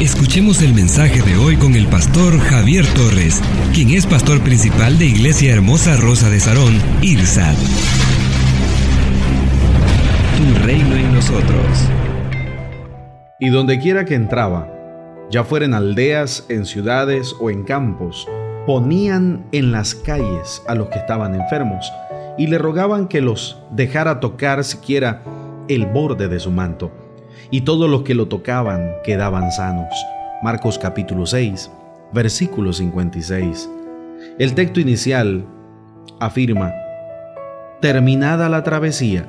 [0.00, 3.40] Escuchemos el mensaje de hoy con el pastor Javier Torres,
[3.72, 7.54] quien es pastor principal de Iglesia Hermosa Rosa de Sarón, IRSAD.
[10.36, 11.88] Tu reino en nosotros.
[13.38, 14.68] Y donde quiera que entraba,
[15.30, 18.26] ya fuera en aldeas, en ciudades o en campos,
[18.66, 21.92] ponían en las calles a los que estaban enfermos
[22.38, 25.22] y le rogaban que los dejara tocar siquiera
[25.68, 27.01] el borde de su manto
[27.50, 29.92] y todos los que lo tocaban quedaban sanos.
[30.42, 31.70] Marcos capítulo 6,
[32.12, 33.68] versículo 56.
[34.38, 35.44] El texto inicial
[36.20, 36.72] afirma,
[37.80, 39.26] terminada la travesía,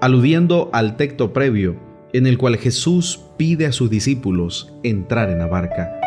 [0.00, 1.76] aludiendo al texto previo
[2.12, 6.00] en el cual Jesús pide a sus discípulos entrar en la barca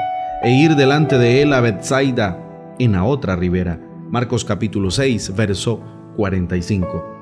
[0.43, 2.37] e ir delante de él a Bethsaida
[2.79, 3.79] en la otra ribera.
[4.09, 5.81] Marcos capítulo 6, verso
[6.17, 7.13] 45.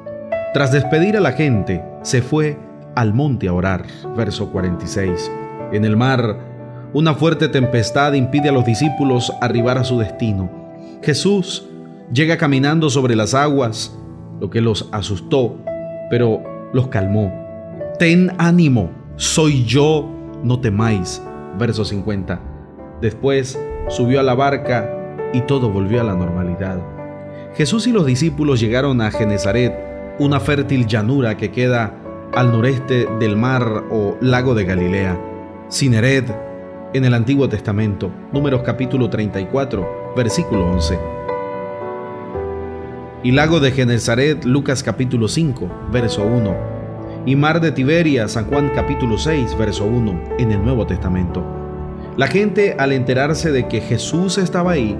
[0.53, 2.57] Tras despedir a la gente, se fue
[2.95, 3.85] al monte a orar.
[4.15, 5.31] Verso 46.
[5.71, 6.37] En el mar,
[6.93, 10.49] una fuerte tempestad impide a los discípulos arribar a su destino.
[11.01, 11.67] Jesús
[12.11, 13.97] llega caminando sobre las aguas,
[14.39, 15.57] lo que los asustó,
[16.09, 17.31] pero los calmó.
[17.97, 20.09] Ten ánimo, soy yo,
[20.43, 21.21] no temáis.
[21.57, 22.41] Verso 50.
[23.01, 24.89] Después subió a la barca
[25.33, 26.79] y todo volvió a la normalidad.
[27.55, 29.73] Jesús y los discípulos llegaron a Genezaret,
[30.19, 32.00] una fértil llanura que queda
[32.33, 35.19] al noreste del mar o lago de Galilea,
[35.69, 36.33] Cineret,
[36.93, 40.99] en el Antiguo Testamento, Números capítulo 34, versículo 11.
[43.23, 46.55] Y lago de Genezaret, Lucas capítulo 5, verso 1.
[47.25, 51.43] Y mar de Tiberia, San Juan capítulo 6, verso 1, en el Nuevo Testamento.
[52.17, 54.97] La gente, al enterarse de que Jesús estaba ahí,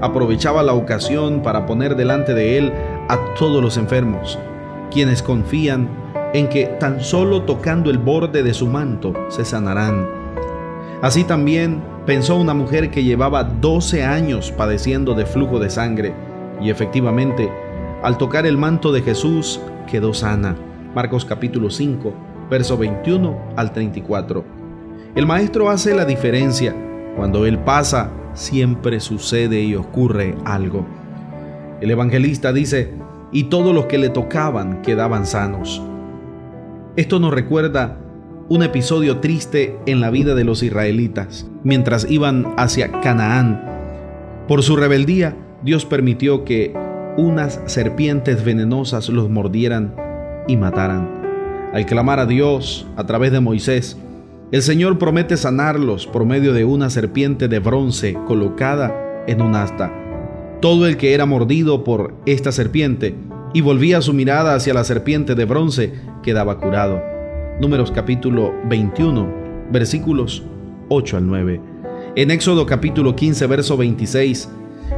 [0.00, 2.72] aprovechaba la ocasión para poner delante de él
[3.08, 4.38] a todos los enfermos,
[4.90, 10.08] quienes confían en que tan solo tocando el borde de su manto se sanarán.
[11.02, 16.14] Así también pensó una mujer que llevaba 12 años padeciendo de flujo de sangre
[16.60, 17.50] y efectivamente
[18.02, 19.60] al tocar el manto de Jesús
[19.90, 20.56] quedó sana.
[20.94, 22.14] Marcos capítulo 5,
[22.50, 24.44] verso 21 al 34.
[25.14, 26.74] El maestro hace la diferencia.
[27.16, 30.86] Cuando él pasa, siempre sucede y ocurre algo.
[31.80, 32.94] El evangelista dice,
[33.32, 35.82] y todos los que le tocaban quedaban sanos.
[36.96, 37.98] Esto nos recuerda
[38.48, 43.62] un episodio triste en la vida de los israelitas mientras iban hacia Canaán.
[44.48, 46.72] Por su rebeldía, Dios permitió que
[47.18, 49.94] unas serpientes venenosas los mordieran
[50.48, 51.70] y mataran.
[51.74, 53.98] Al clamar a Dios a través de Moisés,
[54.50, 59.92] el Señor promete sanarlos por medio de una serpiente de bronce colocada en un asta.
[60.62, 63.14] Todo el que era mordido por esta serpiente
[63.56, 67.02] y volvía su mirada hacia la serpiente de bronce, quedaba curado.
[67.58, 69.26] Números capítulo 21,
[69.72, 70.42] versículos
[70.90, 71.60] 8 al 9.
[72.16, 74.50] En Éxodo capítulo 15, verso 26,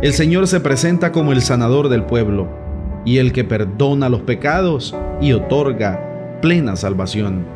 [0.02, 2.48] el Señor se presenta como el sanador del pueblo
[3.04, 7.46] y el que perdona los pecados y otorga plena salvación.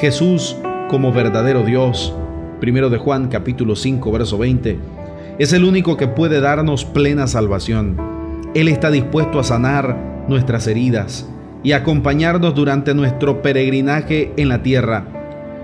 [0.00, 0.56] Jesús
[0.88, 2.14] como verdadero Dios,
[2.60, 4.78] primero de Juan capítulo 5, verso 20,
[5.40, 7.96] es el único que puede darnos plena salvación.
[8.54, 11.28] Él está dispuesto a sanar nuestras heridas
[11.62, 15.04] y acompañarnos durante nuestro peregrinaje en la tierra.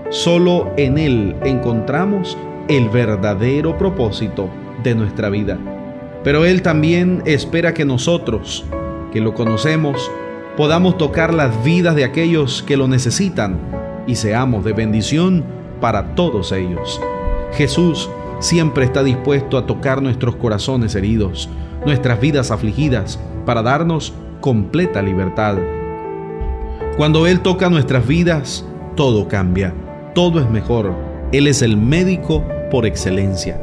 [0.09, 2.37] Solo en Él encontramos
[2.67, 4.49] el verdadero propósito
[4.83, 5.57] de nuestra vida.
[6.23, 8.65] Pero Él también espera que nosotros,
[9.11, 10.11] que lo conocemos,
[10.55, 13.59] podamos tocar las vidas de aquellos que lo necesitan
[14.07, 15.43] y seamos de bendición
[15.81, 17.01] para todos ellos.
[17.53, 18.09] Jesús
[18.39, 21.49] siempre está dispuesto a tocar nuestros corazones heridos,
[21.85, 24.13] nuestras vidas afligidas, para darnos
[24.43, 25.55] completa libertad.
[26.97, 29.73] Cuando Él toca nuestras vidas, todo cambia,
[30.13, 30.93] todo es mejor.
[31.31, 33.57] Él es el médico por excelencia.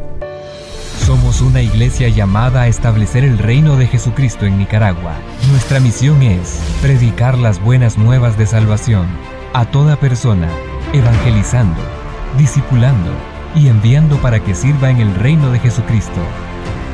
[1.05, 5.13] Somos una iglesia llamada a establecer el reino de Jesucristo en Nicaragua.
[5.51, 9.07] Nuestra misión es predicar las buenas nuevas de salvación
[9.53, 10.49] a toda persona,
[10.95, 11.83] evangelizando,
[12.39, 13.11] discipulando
[13.55, 16.23] y enviando para que sirva en el reino de Jesucristo.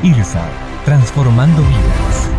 [0.03, 0.43] IRSA,
[0.83, 2.36] transformando vidas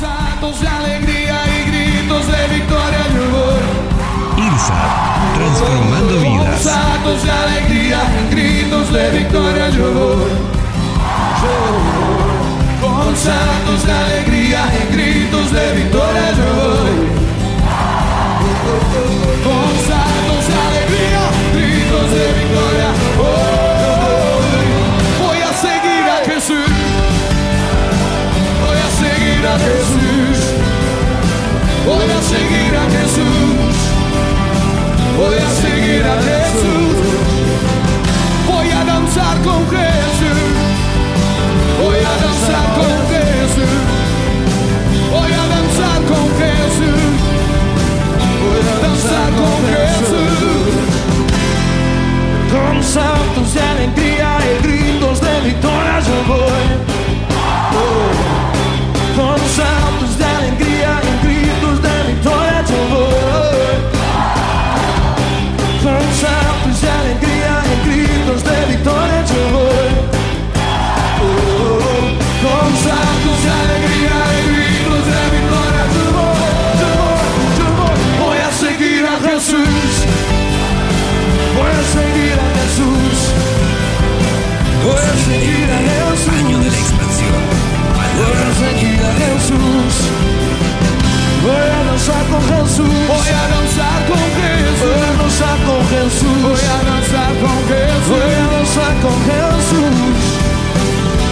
[0.00, 6.62] de alegría y gritos de victoria yo IRSA, transformando vidas.
[7.22, 8.00] de alegría,
[8.30, 9.68] gritos de victoria
[32.30, 33.76] seguir a Jesus,
[35.18, 36.96] voy a seguir a Jesús,
[38.50, 40.40] voy a danzar con Jesús,
[41.82, 43.78] voy a danzar con Jesús,
[45.14, 47.02] voy a danzar con Jesús,
[48.44, 50.50] voy a danzar con Jesús.
[52.52, 53.19] Danzar
[92.30, 92.92] a danzar con Jesús.
[93.08, 93.28] Voy
[93.90, 96.42] a danzar con Jesús.
[96.42, 98.08] Voy a danzar con Jesús.
[98.08, 99.90] Voy a danzar con Jesús.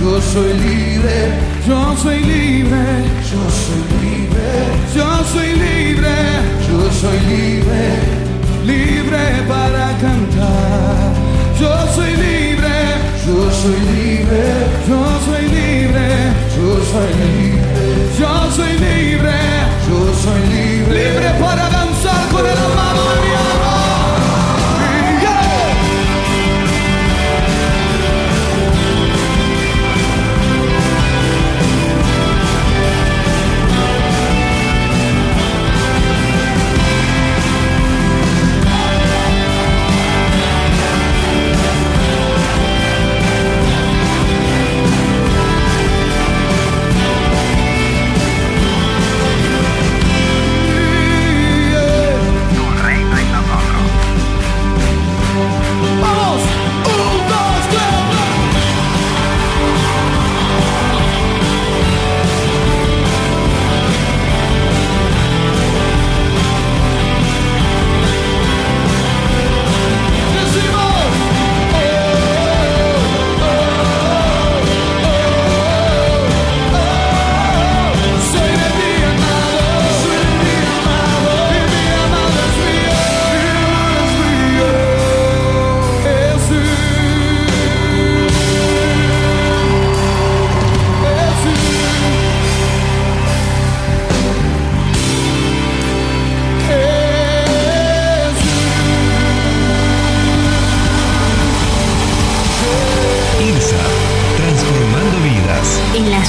[0.00, 1.28] Yo soy libre.
[1.68, 2.84] Yo soy libre.
[3.30, 4.48] Yo soy libre.
[4.96, 6.16] Yo soy libre.
[6.66, 7.84] Yo soy libre.
[8.64, 11.12] Libre para cantar.
[11.60, 12.76] Yo soy libre.
[13.26, 14.42] Yo soy libre.
[14.88, 16.08] Yo soy libre.
[16.56, 18.18] Yo soy libre.
[18.18, 19.49] Yo soy libre.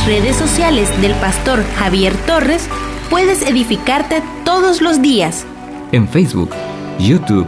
[0.05, 2.67] Redes sociales del pastor Javier Torres
[3.09, 5.45] puedes edificarte todos los días.
[5.91, 6.49] En Facebook,
[6.97, 7.47] YouTube,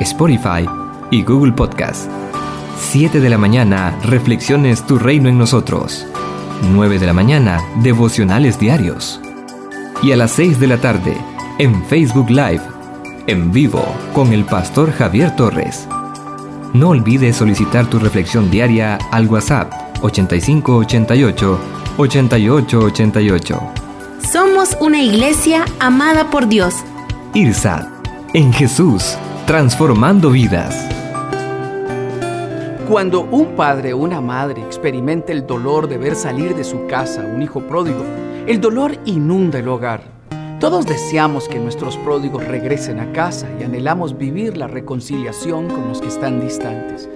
[0.00, 0.66] Spotify
[1.10, 2.10] y Google Podcast.
[2.80, 6.06] 7 de la mañana, Reflexiones Tu Reino en Nosotros.
[6.72, 9.20] 9 de la mañana, Devocionales Diarios.
[10.02, 11.16] Y a las 6 de la tarde,
[11.58, 12.62] en Facebook Live,
[13.28, 15.86] en vivo, con el pastor Javier Torres.
[16.72, 23.60] No olvides solicitar tu reflexión diaria al WhatsApp 8588 8888.
[24.32, 26.74] Somos una iglesia amada por Dios.
[27.34, 27.86] IRSAT,
[28.32, 30.88] en Jesús, transformando vidas.
[32.88, 37.22] Cuando un padre o una madre experimenta el dolor de ver salir de su casa
[37.22, 38.04] un hijo pródigo,
[38.46, 40.02] el dolor inunda el hogar.
[40.60, 46.00] Todos deseamos que nuestros pródigos regresen a casa y anhelamos vivir la reconciliación con los
[46.00, 47.08] que están distantes.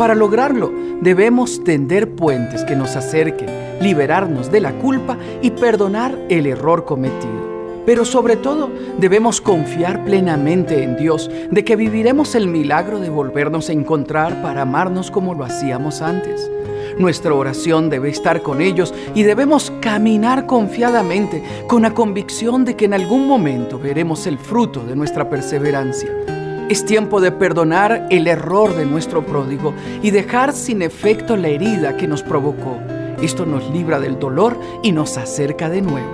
[0.00, 3.50] Para lograrlo, debemos tender puentes que nos acerquen,
[3.82, 7.82] liberarnos de la culpa y perdonar el error cometido.
[7.84, 13.68] Pero sobre todo debemos confiar plenamente en Dios de que viviremos el milagro de volvernos
[13.68, 16.50] a encontrar para amarnos como lo hacíamos antes.
[16.98, 22.86] Nuestra oración debe estar con ellos y debemos caminar confiadamente con la convicción de que
[22.86, 26.39] en algún momento veremos el fruto de nuestra perseverancia.
[26.70, 31.96] Es tiempo de perdonar el error de nuestro pródigo y dejar sin efecto la herida
[31.96, 32.78] que nos provocó.
[33.20, 36.08] Esto nos libra del dolor y nos acerca de nuevo.